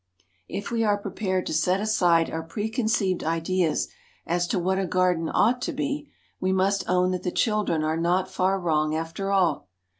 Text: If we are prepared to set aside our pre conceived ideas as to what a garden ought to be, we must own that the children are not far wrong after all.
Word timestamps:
If 0.47 0.71
we 0.71 0.83
are 0.83 0.97
prepared 0.97 1.45
to 1.45 1.53
set 1.53 1.79
aside 1.79 2.31
our 2.31 2.41
pre 2.41 2.71
conceived 2.71 3.23
ideas 3.23 3.87
as 4.25 4.47
to 4.47 4.57
what 4.57 4.79
a 4.79 4.87
garden 4.87 5.29
ought 5.31 5.61
to 5.61 5.73
be, 5.73 6.09
we 6.39 6.51
must 6.51 6.89
own 6.89 7.11
that 7.11 7.21
the 7.21 7.29
children 7.29 7.83
are 7.83 7.97
not 7.97 8.27
far 8.27 8.59
wrong 8.59 8.95
after 8.95 9.31
all. 9.31 9.69